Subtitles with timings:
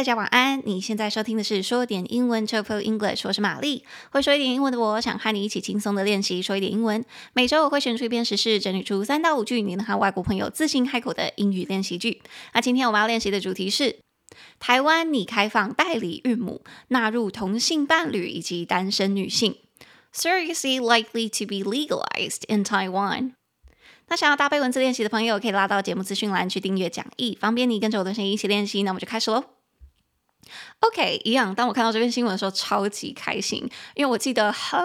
[0.00, 0.62] 大家晚安。
[0.64, 3.84] 你现在收听的是说点英文 TOEFL English，我是玛丽。
[4.10, 7.04] 会说一点英文的我，想和你一起轻松的练习说一点英文。
[7.34, 12.22] 每周我会选出一篇时事，整理出三到五句你能和外国朋友自信开口的英语练习句。
[12.54, 13.98] 那今天我们要练习的主题是：
[14.58, 19.56] 台湾拟开放代理孕母，纳入同性伴侣以及单身女性。
[20.14, 23.32] Surrogacy likely to be legalized in Taiwan。
[24.08, 28.82] 那想要搭配文字练习的朋友，可以拉到节目资讯栏去订阅讲义，方便你跟着我的声音一起练习。
[28.82, 29.59] 那我们就开始喽。
[30.80, 31.54] OK，一样。
[31.54, 34.80] 当我看到这篇新闻的时候，超级开心，因为我记得很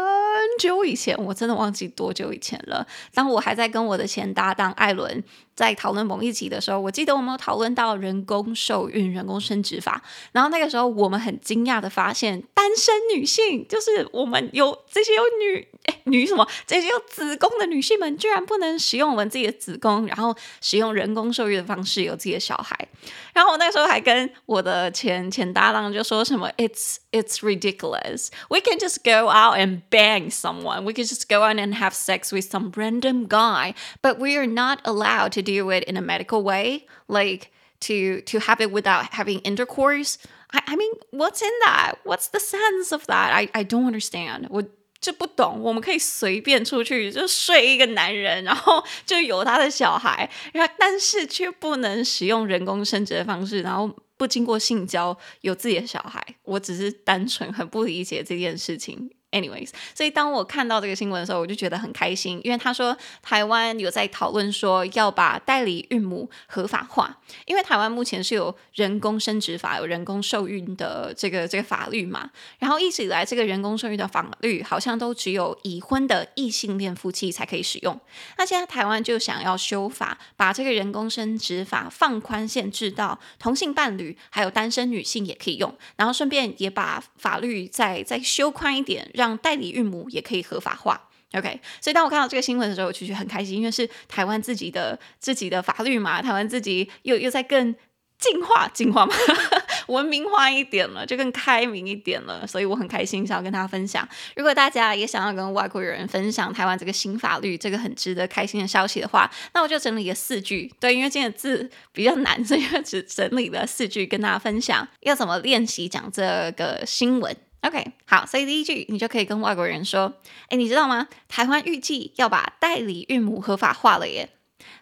[0.59, 2.85] 久以前，我真的忘记多久以前了。
[3.13, 5.23] 当我还在跟我的前搭档艾伦
[5.55, 10.03] 在讨论某一集的时候，我记得我们有讨论到人工受孕、人工生殖法。
[10.33, 22.88] 然后那个时候，我们很惊讶的发现，单身女性，就是我们有这些有女诶女什么这些有子宫的女性们，居然不能使用我们自己的子宫，然后使用人工受孕的方式有自己的小孩。
[23.32, 28.28] 然后我那个时候还跟我的前前搭档就说什么，It's it's ridiculous.
[28.48, 30.82] We can just go out and bang someone.
[30.82, 34.46] We can just go out and have sex with some random guy, but we are
[34.46, 37.50] not allowed to do it in a medical way, like
[37.80, 40.18] to to have it without having intercourse.
[40.52, 41.94] I I mean, what's in that?
[42.04, 43.32] What's the sense of that?
[43.32, 44.48] I I don't understand.
[44.50, 44.62] 我
[45.05, 45.59] 是不懂。
[45.61, 56.25] 我们可以随便出去就睡一个男人，然后就有他的小孩，然后但是却不能使用人工生殖的方式，然后不经过性交有自己的小孩。
[56.43, 59.11] 我只是单纯很不理解这件事情。
[59.35, 77.99] Anyways，所以当我看到这个新闻的时候，我就觉得很开心，因为他说台湾有在讨论说要把代理孕母合法化，因为台湾目前是有人工生殖法、有人工受孕的这个这个法律嘛，然后一直以来这个人工受孕的法律好像都只有已婚的异性恋夫妻才可以使用，
[78.37, 91.59] 那现在台湾就想要修法，把这个人工生殖法放宽限制到同性伴侣还有单身女性也可以用，然后顺便也把法律再再修宽一点，让让代理孕母也可以合法化，OK。
[91.81, 97.75] 所以当我看到这个新闻的时候，我其实很开心，因为是台湾自己的自己的法律嘛，台湾自己又又在更
[98.17, 99.13] 进化、进化嘛，
[99.87, 102.47] 文明化一点了，就更开明一点了。
[102.47, 104.07] 所以我很开心，想要跟大家分享。
[104.35, 110.71] 如果大家也想要跟外国人分享台湾这个新法律，这个很值得开心的消息的话，那我就整理了四句。
[110.79, 117.35] 对，因为今天的字比较难，所以只整理了四句跟大家分享，要怎么练习讲这个新闻。
[117.64, 121.08] OK，好，所以第一句你就可以跟外国人说：“诶，你知道吗？
[121.28, 124.30] 台湾预计要把代理孕母合法化了耶。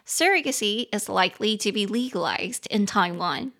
[0.07, 3.51] Surrogacy is likely to be legalized in Taiwan。”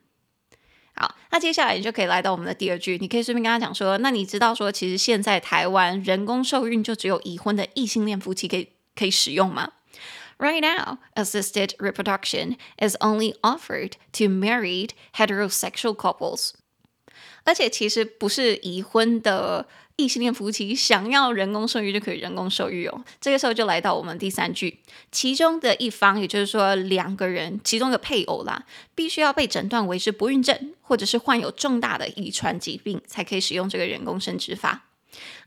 [0.96, 9.72] 好，那接下来你就可以来到我们的第二句，你可以顺便跟他讲说：“那你知道说，其实现在台湾人工受孕就只有已婚的异性恋夫妻可以可以使用吗？”
[10.38, 16.54] Right now, assisted reproduction is only offered to married heterosexual couples.
[17.45, 19.67] 而且其实不是已婚的
[19.97, 23.05] 异性恋夫妻想要人工受孕就可以人工受孕哦。
[23.21, 24.79] 这个时候就来到我们第三句，
[25.13, 34.87] 其中的一方，也就是说两个人，其中的配偶啦，必须要被诊断为是不孕症，或者是患有重大的遗传疾病，才可以使用这个人工生殖法。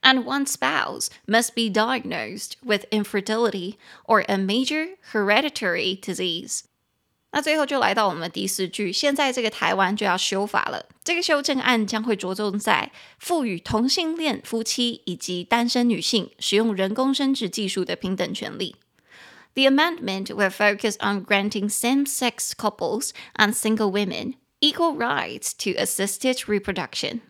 [0.02, 3.74] And one spouse must be diagnosed with infertility
[4.06, 6.62] or a major hereditary disease.
[7.32, 10.86] 那最后就来到我们的第四句，现在这个台湾就要修法了。
[11.04, 18.76] 这个修正案将会着重在赋予同性恋夫妻以及单身女性使用人工生殖技术的平等权利。
[19.54, 27.22] The amendment will focus on granting same-sex couples and single women equal rights to assisted reproduction.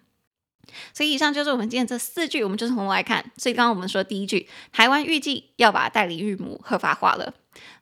[0.93, 3.31] 所以以上就是我们今天这四句，我们就从头来看。
[3.37, 7.33] 所以刚刚我们说第一句，台湾预计要把代理孕母合法化了。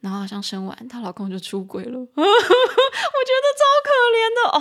[0.00, 2.22] 然后好像生完她老公就出轨了， 我觉得
[3.56, 4.60] 超可怜的哦，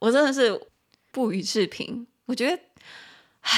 [0.00, 0.60] 我真的是。
[1.18, 2.62] 不予置评，我觉得，
[3.40, 3.52] 唉。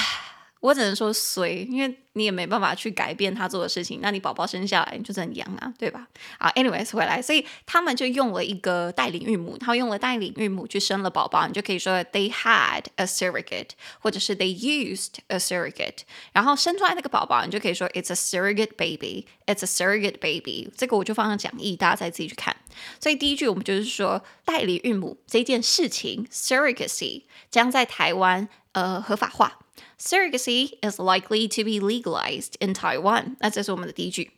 [0.61, 3.97] 我只能说随，因为你也没办法去改变他做的事情。
[3.99, 6.07] 那你宝宝生下来你就这样啊，对吧？
[6.37, 13.69] 好，anyways 回来，所以他们就用了一个代理孕母，他用了代理孕母去生了宝宝，你就可以说 they had a surrogate，
[13.99, 16.01] 或者是 they used a surrogate。
[16.31, 20.69] 然后生出来那个宝宝，你就可以说 it's a surrogate baby，it's a surrogate baby。
[20.77, 22.55] 这个我就放上讲义，大家再自己去看。
[22.99, 29.59] 所以第一句我们就是说代理孕母这件事情，surrogacy 将在台湾呃合法化。
[29.99, 33.35] Surrogacy is likely to be legalized in Taiwan。
[33.39, 34.31] 那这是我们的第一句。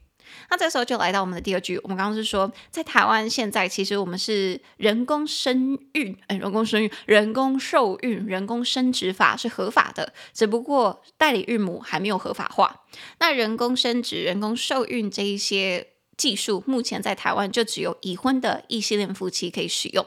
[0.50, 1.80] 那这时候就来到我们的第二句。
[1.83, 12.83] 我们刚刚是说，在台湾现在其实我们是人工生育，哎，人工生育、人工受孕、人工生殖法是合法的，只不过代理孕母还没有合法化。
[13.19, 20.05] 那人工生殖、人工受孕这一些技术，目前在台湾就只有已婚的异性恋夫妻可以使用。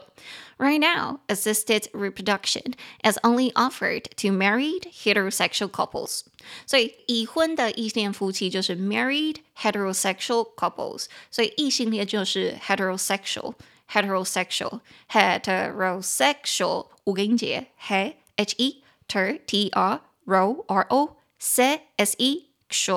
[0.58, 6.20] Right now, assisted reproduction is only offered to married heterosexual couples.
[6.66, 11.06] 所以已婚的异性恋夫妻就是 married heterosexual couples。
[11.30, 14.80] 所以异性恋就是 heterosexual，heterosexual，heterosexual
[15.10, 22.92] heterosexual, 五个音节，he h e ter t r ro r o se s e x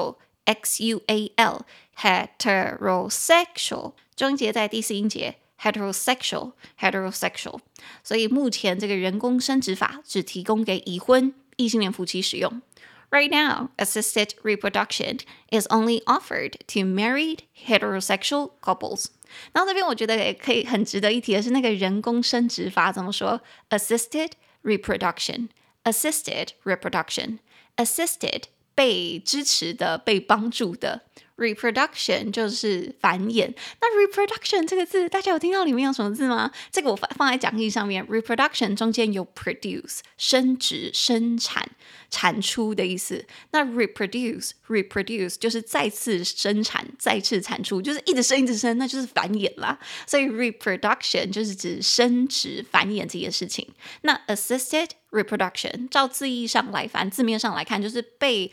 [0.45, 1.65] x u a l
[1.99, 5.35] heterosexual，中音节在第四音节。
[5.57, 7.59] heterosexual heterosexual，
[8.03, 12.61] 所以目前这个人工生殖法只提供给已婚异性恋夫妻使用。
[13.09, 19.05] Right now, assisted reproduction is only offered to married heterosexual couples。
[19.53, 23.41] 然后这边我觉得也可以很值得一提的是，那个人工生殖法怎么说？
[23.69, 24.31] assisted
[24.61, 28.43] reproduction，assisted reproduction，assisted
[28.75, 31.03] 被支持的、被帮助的。
[31.40, 33.54] Reproduction 就是繁衍。
[33.80, 36.50] 那 reproduction 这个字，大家有听到里面有什么字吗？
[36.70, 38.06] 这个我放放在讲义上面。
[38.06, 41.70] Reproduction 中间有 produce 生殖、生产、
[42.10, 43.24] 产出的意思。
[43.52, 49.78] 那 reproduce reproduce 就是再次生产、再次产出，就是一直生、一直生，那就是繁衍啦。
[50.06, 53.66] 所以 reproduction 就是指生殖、繁衍这件事情。
[54.02, 58.52] 那 assisted reproduction 照字义上来翻，字面上来看就是被。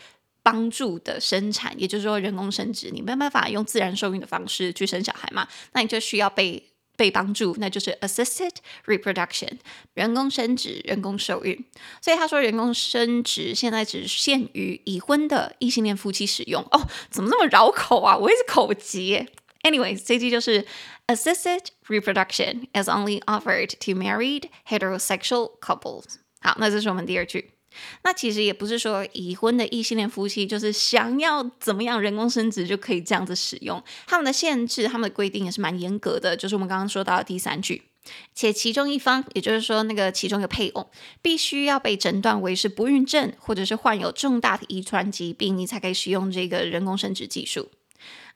[0.49, 5.45] 帮助的生产，也就是说人工生殖，你没有办法用自然受孕的方式去生小孩嘛？
[5.73, 6.63] 那你就需要被
[6.95, 8.53] 被帮助，那就是 assisted
[8.85, 9.57] reproduction，
[9.93, 11.65] 人工生殖、人工受孕。
[12.01, 16.63] 所以他说人工生殖现在只限于已婚的异性恋夫妻使用。
[16.71, 18.15] 哦，怎么那么绕口啊？
[18.15, 19.27] 我也是口急。
[19.63, 20.65] Anyway，这句就是
[21.07, 26.05] assisted reproduction is only offered to married heterosexual couples。
[26.39, 27.56] 好，那这是我们第二句。
[28.03, 36.35] 那其实也不是说已婚的异性恋夫妻就是想要怎么样人工生殖就可以这样子使用，他们的限制、他们的规定也是蛮严格的。
[36.35, 37.83] 就是我们刚刚说到的第三句，
[38.33, 40.89] 且其中一方，也就是说那个其中一个配偶，
[41.21, 47.69] 必须要被诊断为是不孕症，或者是患有重大的遗传疾病，你才可以使用这个人工生殖技术。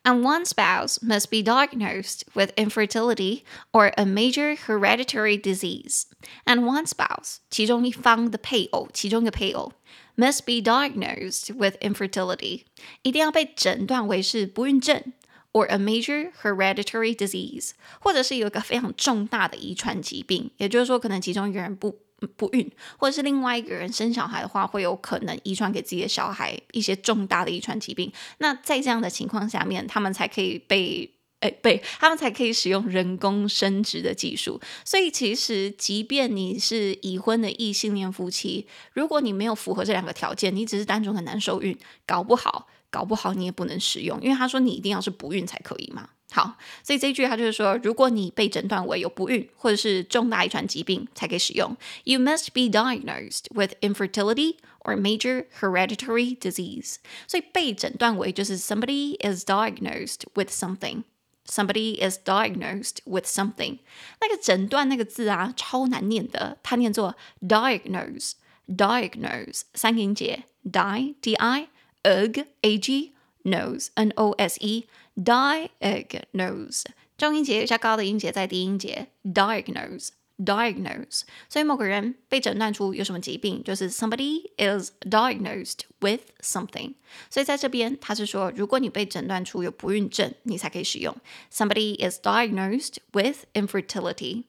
[0.05, 3.43] And one spouse must be diagnosed with infertility
[3.73, 6.05] or a major hereditary disease.
[6.45, 9.73] And one spouse，其中一方的配偶，其中一个配偶，
[10.17, 12.63] must be diagnosed with infertility，
[13.03, 15.13] 一定要被诊断为是不孕症，
[15.53, 21.99] or a major hereditary disease，或者是有一个非常重大的遗传疾病，也就是说，可能其中一个人不。
[22.28, 28.12] 不孕，或者是另外一个人生小孩的话，会有可能遗传给自己的小孩一些重大的遗传疾病。
[28.38, 34.62] 那在这样的情况下面，他们才可以被诶被他们才可以使用人工生殖的技术。
[34.86, 41.76] 所以其实，即便你是已婚的异性恋夫妻，如果你没有符合这两个条件，你只是单纯很难受孕，
[42.06, 46.10] 搞不好搞不好你也不能使用，因为他说你一定要是不孕才可以嘛。
[46.33, 51.77] 好，所以这一句他就是说，如果你被诊断为有不孕或者是重大遗传疾病，才可以使用。
[52.05, 56.97] You must be diagnosed with infertility or major hereditary disease。
[57.29, 63.79] 所以被诊断为就是 somebody is diagnosed with something。Somebody is diagnosed with something。
[64.21, 71.69] 那个诊断那个字啊，超难念的，它念作 diagnose，diagnose，三个音节，die d i
[72.03, 73.13] a g a g
[73.45, 74.87] nose n o s e。
[75.17, 76.85] diagnose，
[77.17, 86.93] 重音节加高的音节在低音节，diagnose，diagnose diagnosed，所以某个人被诊断出有什么疾病，就是 somebody is diagnosed with something。
[87.31, 91.17] 所以在这边，他是说，如果你被诊断出有不孕症，你才可以使用
[91.51, 94.45] somebody is diagnosed with infertility。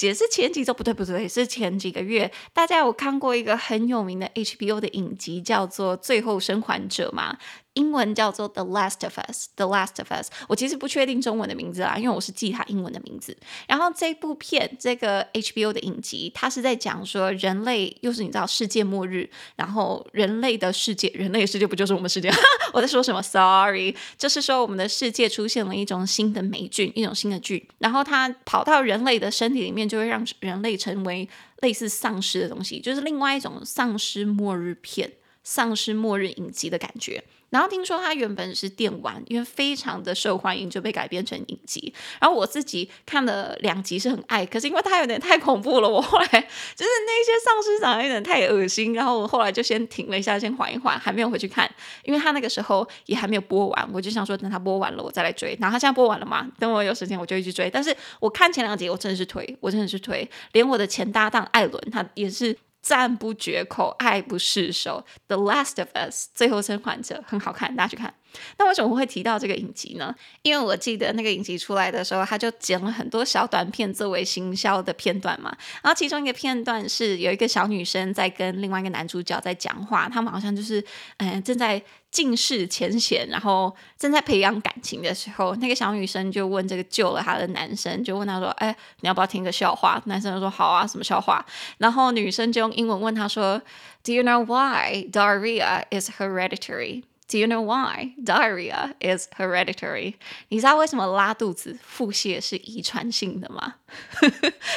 [0.00, 7.36] 也是前几周，不对不对，是前几个月，大家有看过一个很有名的 HBO 的影集，叫做《最后生还者》吗？
[7.74, 10.30] 英文叫做《The Last of Us》，《The Last of Us》。
[10.46, 13.36] 我其实不确定中文的名字啊，因为我是记它英文的名字。
[13.66, 22.30] 然后这部片，这个 HBO 的影集，它是在讲说人类又是你知道世界末日，然后人类的世界，人类的世界不就是我们世界？
[22.72, 31.28] 我在说什么？Sorry，就是说我们的世界出现了一种新的霉菌，一种新的菌，然后它跑到人类的身体里面，就会让人类成为
[31.60, 37.22] 类似丧尸的东西，就是另外一种丧尸末日片、丧尸末日影集的感觉。
[37.54, 41.94] 然后听说它原本是电玩，因为非常的受欢迎，就被改编成影集。
[42.20, 55.56] 然后我自己看了两集是很爱，可是因为它有点太恐怖了，我后来就是那些丧尸长得有点太恶心，然后我后来就先停了一下，先缓一缓，还没有回去看，因为它那个时候也还没有播完，我就想说等它播完了我再来追。
[55.60, 57.70] 然后它现在播完了嘛，等我有时间我就一直追。
[57.70, 62.58] 但是我看前两集我真的是推，我真的是推，连我的前搭档艾伦他也是。
[62.84, 68.12] 赞不绝口，爱不释手，《The Last of Us》最后生还者很好看，大家去看。
[68.58, 70.14] 那为什么会提到这个影集呢？
[70.42, 75.54] 因为我记得那个影集出来的时候，他就剪了很多小短片作为行销的片段嘛。
[75.82, 80.84] 然后其中一个片段是有一个小女生在跟另外一个男主角在讲话，他们好像就是
[81.18, 91.44] 嗯、正在尽释前嫌，然后正在培养感情的时候，那个小女生就问这个救了她的男生，就问他说：“哎，你要不要听个笑话？”男生就说：“好啊，什么笑话？”
[91.78, 93.60] 然后女生就用英文问他说
[94.04, 100.15] ：“Do you know why diarrhea is hereditary？” Do you know why diarrhea is hereditary？
[100.47, 103.75] 你知道为什么拉肚子、腹泻是遗传性的吗？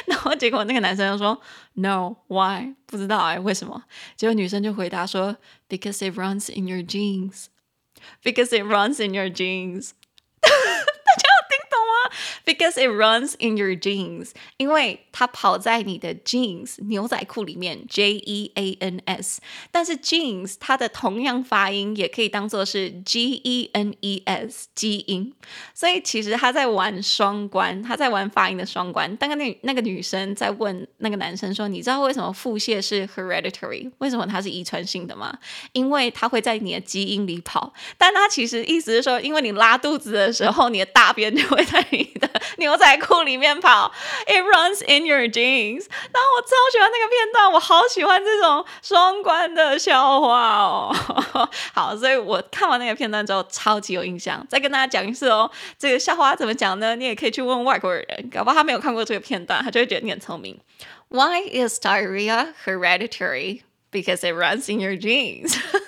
[0.07, 1.41] 然后结果那个男生就说：
[1.75, 2.75] No，why？
[2.85, 3.85] 不知道哎，为什么？
[4.17, 5.37] 结果女生就回答说：
[5.69, 9.93] Because it runs in your genes。Because it runs in your genes。
[12.46, 19.42] Because it runs in your jeans，因为它跑在你的 jeans 牛仔裤里面，J E A N S。
[19.72, 25.34] 但是 jeans 它的同样发音也可以当做是 G E N E S 基因，
[25.74, 29.16] 所以其实他在玩双关，他在玩发音的双关。
[29.18, 33.92] 当个那那个女生在问那个男生说：“你知道为什么腹泻是 hereditary？
[34.00, 35.38] 为什么它是遗传性的吗？
[35.74, 37.74] 因为它会在你的基因里跑。
[37.98, 42.30] 但他其实意思是说，因为你拉肚子的时候，你的大便就会在你的。
[42.58, 43.92] 牛仔裤里面跑
[44.26, 45.86] ，It runs in your jeans。
[45.88, 50.96] 然后我超喜欢那个片段，我好喜欢这种双关的笑话哦。
[51.74, 54.46] 好，所以我看完那个片段之后，超级有印象。
[54.50, 56.96] 再跟大家讲一次哦，这个笑话怎么讲呢？
[56.96, 60.60] 你也可以去问外国人，搞不好他没有看过这个片段，他就会觉得你很聪明。
[61.10, 63.62] Why is diarrhea hereditary?
[63.92, 65.58] Because it runs in your jeans.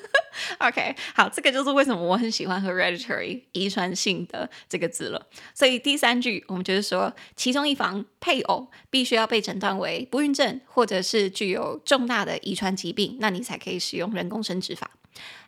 [0.68, 5.28] OK，好，这个就是为什么我很喜欢 hereditary 遗传性的这个字了。
[5.54, 14.92] 所以第三句，我们就是说，其中一方配偶必须要被诊断为不孕症，或者是具有重大的遗传疾病，那你才可以使用人工生殖法。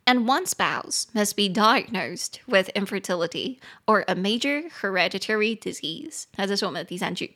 [0.06, 6.24] And one spouse must be diagnosed with infertility or a major hereditary disease。
[6.38, 7.36] 那这是我们的第三句。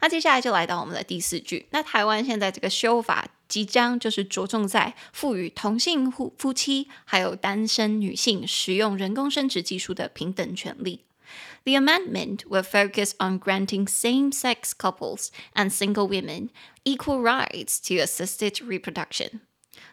[0.00, 1.66] 那接下来就来到我们的第四句。
[1.70, 11.05] 那台湾现在这个修法即将就是着重在赋予同性夫夫妻还有单身女性使用人工生殖技术的平等权利。
[11.63, 16.49] The amendment will focus on granting same-sex couples and single women
[16.83, 19.39] equal rights to assisted reproduction.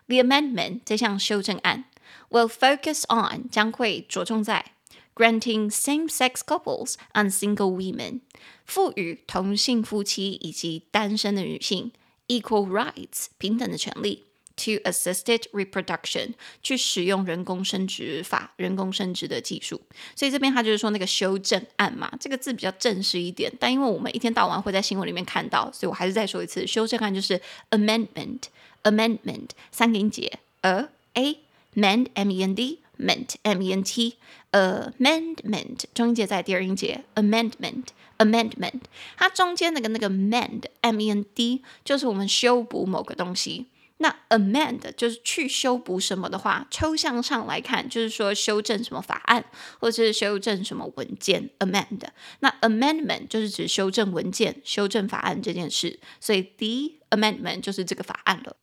[0.07, 1.85] The amendment 这项修正案
[2.30, 4.73] will focus on 将会着重在。
[5.14, 8.21] Granting same-sex couples and single women，
[8.64, 11.92] 赋予同性夫妻以及单身的女性
[12.27, 14.24] equal rights 平等的权利
[14.55, 19.82] to assisted reproduction 去使用人工生殖法、人工生殖的技术。
[20.15, 27.41] 所以这边他就是说那个修正案嘛，这个字比较正式一点，但因为我们一天到晚会在新闻里面看到，所以我还是再说一次，修正案就是
[27.72, 31.39] amendment，amendment 三个音节，a a
[31.75, 32.79] mend m e n d。
[33.00, 34.18] Ment m e n t
[34.52, 38.82] amendment 中音节在第二音节，amendment，amendment，
[39.18, 43.68] 它中间那个那个 mend，m-e-n-d，就是我们修补某个东西。
[43.98, 49.46] 那 amend 就是去修补什么的话，抽象上来看，就是说修正什么法案，
[49.80, 51.50] 或者是修正什么文件。
[51.60, 52.02] amend
[52.40, 58.58] 那 amendment 就是指修正文件、修正法案这件事，所以 the amendment 就是这个法案了。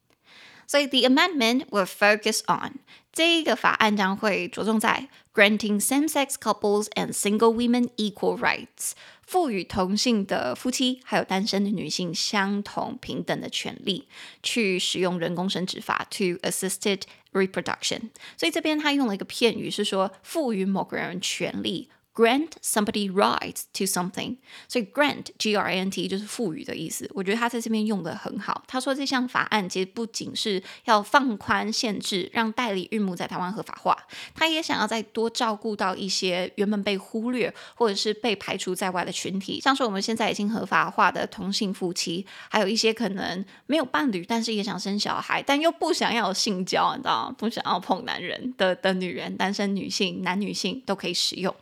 [0.71, 2.79] 所以 the amendment will focus on
[3.13, 8.91] 这一个法案将会着重在 granting same-sex couples and single women equal rights。
[9.25, 14.07] 赋予同性的夫妻还有单身的女性相同平等的权利，
[14.41, 17.01] 去使用人工生殖法 to assisted
[17.33, 18.09] reproduction。
[18.37, 21.89] 所以这边他用了一个片语，是说赋予某个人权利。
[22.14, 24.36] Grant somebody rights to something，
[24.68, 27.10] 所以 grant G R A N T 就是赋予的意思。
[27.14, 28.62] 我觉得他在这边用得很好。
[28.68, 33.96] 他说这项法案其实不仅是要放宽限制，让代理孕母在台湾合法化，
[34.34, 47.34] 他也想要再多照顾到一些原本被忽略或者是被排除在外的群体，像是我们现在已经合法化的同性夫妻，还有一些可能没有伴侣，但是也想生小孩，但又不想要性交，你知道？
[47.38, 51.54] 不想要碰男人的的女人，单身女性、男女性都可以使用。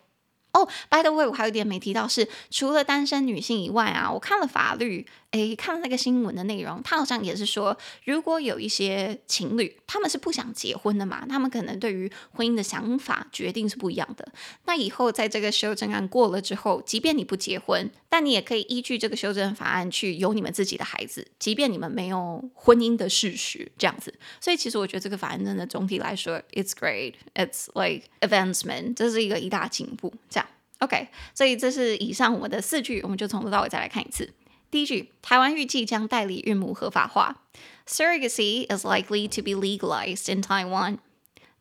[0.53, 5.07] 哦、，by the way，我还有一点没提到是，除了单身女性以外啊，我看了法律。
[5.33, 14.33] 诶，看了那个新闻的内容，他好像也是说，如果有一些情侣，他们是不想结婚的嘛，他们可能对于婚姻的想法决定是不一样的。
[14.65, 24.13] 那以后在这个修正案过了之后，即便你不结婚，但你也可以依据这个修正法案去有你们自己的孩子，即便你们没有婚姻的事实，这样子。
[24.41, 30.13] 所以其实我觉得这个法案真的总体来说，it's great，it's like advancement，这是一个一大进步。
[30.29, 30.47] 这样
[30.81, 34.29] ，OK，所以这是以上我们的四句，我们就从头到尾再来看一次。
[34.71, 37.43] 第一句，台湾预计将代理孕母合法化
[37.89, 40.99] ，Surrogacy is likely to be legalized in Taiwan。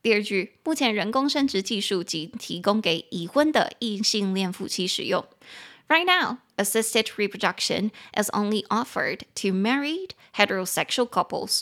[0.03, 5.25] 第二句，目前人工生殖技术仅提供给已婚的异性恋夫妻使用
[5.87, 11.61] ，Right now, assisted reproduction is only offered to married heterosexual couples。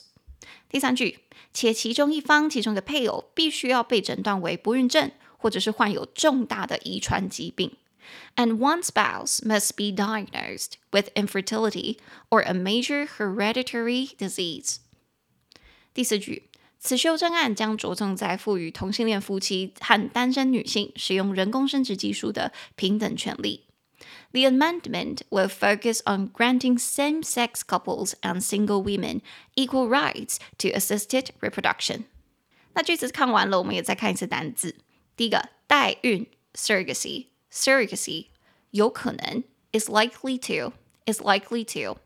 [0.69, 1.19] 第三句，
[1.53, 7.71] 且其中一方其中的配偶必须要被诊断为不孕症，或者是患有重大的遗传疾病。
[8.34, 11.98] And one spouse must be diagnosed with infertility
[12.30, 14.76] or a major hereditary disease。
[15.94, 23.66] 第四句，此修正案将着重在赋予同性恋夫妻和单身女性使用人工生殖技术的平等权利。
[24.32, 29.20] The amendment will focus on granting same-sex couples and single women
[29.54, 32.04] equal rights to assisted reproduction。
[32.72, 34.76] 那句子看完了，我们也再看一次单字。
[35.14, 37.26] 第一个，代孕 （surrogacy）。
[37.56, 38.26] surrogacy
[38.70, 40.72] 有可能 is likely to
[41.06, 41.98] is likely to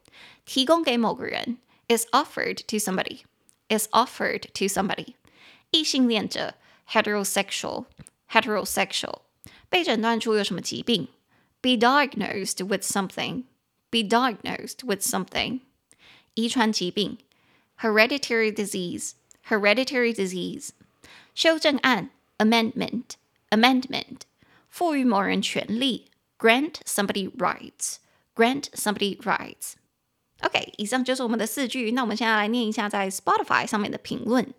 [0.45, 3.21] 提供给某个人 is offered to somebody
[3.69, 5.15] is offered to somebody
[5.71, 6.55] 异性恋者
[6.89, 7.87] heterosexual
[8.31, 9.21] heterosexual
[9.69, 11.09] 被诊断出有什么疾病
[11.61, 13.45] be diagnosed with something
[13.91, 15.61] be diagnosed with something
[16.35, 17.19] 遗传疾病
[17.81, 19.13] hereditary disease
[19.49, 20.71] hereditary disease
[21.35, 23.17] 修正案 amendment
[23.51, 24.21] amendment
[24.71, 31.93] 赋予某人权利，grant somebody rights，grant somebody rights。OK，以上就是我们的四句。
[31.93, 34.53] 那我们现在来念一下在 Spotify 上面的评论。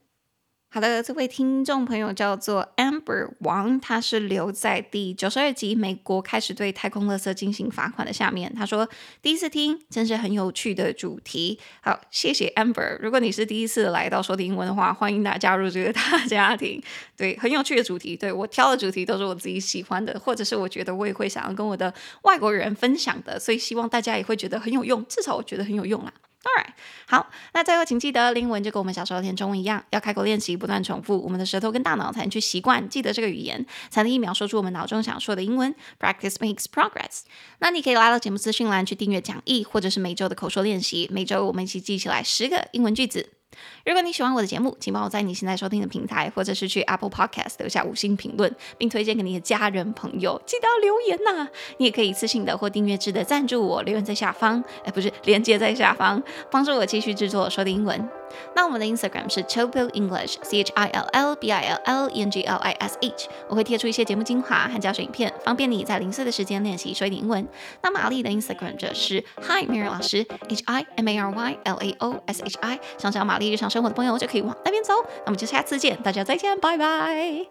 [0.74, 8.50] 好的，这位听众朋友叫做 Amber 王，他是留在第九十二集《美国开始对太空垃圾进行罚款》的下面。
[8.54, 8.88] 他说
[9.20, 11.58] 第一次听，真是很有趣的主题。
[11.82, 12.96] 好，谢谢 Amber。
[13.02, 16.82] 如果你是第一次来到说点英文的话，欢迎大家加入这个大家庭。
[17.18, 18.16] 对，很有趣的主题。
[18.16, 25.04] 对，我挑的主题都是我自己喜欢的，或者是我觉得我也会想要跟我的外国人分享的，所以希望大家也会觉得很有用。
[25.06, 26.10] 至少我觉得很有用啦。
[26.44, 26.70] All right，
[27.06, 35.72] 好，那最后请记得，英文就跟我们小时候练中文一样，要开口练习，不断重复，我们的舌头跟大脑才能去习惯记得这个语言，才能一秒说出我们脑中想说的英文。
[36.00, 37.20] Practice makes progress。
[37.60, 43.41] 那你可以拉到节目资讯栏去订阅讲义，或者是每周的口说练习，每周我们一起记起来十个英文句子。
[43.84, 50.40] 如果你喜欢我的节目，请帮我在你现在收听的平台，或者是去 Apple Podcast 留下五星评论，并推荐给你的家人朋友。
[50.46, 58.21] 记得留言呐、你也可以一次性的或订阅制的赞助我，留言在下方，哎，不是，连接在下方，帮助我继续制作说的英文。
[58.54, 67.46] 那我们的 Instagram 是 Chobo English CHILL LBLIL LNGLISH，我会贴出一些节目精华和教学影片，方便你在零碎的时间练习说一点英文。
[67.82, 72.42] 那玛丽的 Instagram 则是 Hi Mary 老师 H I M A R Y L A O S
[72.42, 72.78] H I。
[72.98, 74.94] 想找玛丽日常生活的朋友就可以往那边走。
[75.18, 77.46] 那我们就下次见，大家再见，拜拜。